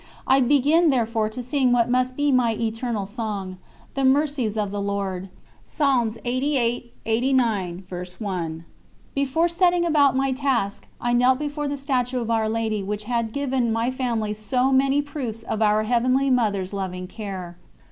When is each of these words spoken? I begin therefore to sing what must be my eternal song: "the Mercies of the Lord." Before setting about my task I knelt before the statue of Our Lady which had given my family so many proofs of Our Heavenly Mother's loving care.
I 0.25 0.39
begin 0.39 0.89
therefore 0.89 1.29
to 1.29 1.43
sing 1.43 1.71
what 1.71 1.87
must 1.87 2.15
be 2.17 2.31
my 2.31 2.55
eternal 2.59 3.05
song: 3.05 3.57
"the 3.93 4.03
Mercies 4.03 4.57
of 4.57 4.71
the 4.71 4.81
Lord." 4.81 5.29
Before 9.15 9.47
setting 9.47 9.85
about 9.85 10.15
my 10.15 10.31
task 10.31 10.87
I 10.99 11.13
knelt 11.13 11.37
before 11.37 11.67
the 11.67 11.77
statue 11.77 12.19
of 12.19 12.31
Our 12.31 12.49
Lady 12.49 12.81
which 12.81 13.03
had 13.03 13.31
given 13.31 13.71
my 13.71 13.91
family 13.91 14.33
so 14.33 14.71
many 14.71 15.03
proofs 15.03 15.43
of 15.43 15.61
Our 15.61 15.83
Heavenly 15.83 16.31
Mother's 16.31 16.73
loving 16.73 17.05
care. 17.05 17.57